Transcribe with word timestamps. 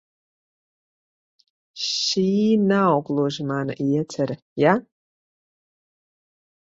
Šī 1.89 2.23
nav 2.71 2.95
gluži 3.11 3.47
mana 3.53 3.77
iecere, 3.89 4.41
ja? 4.67 4.77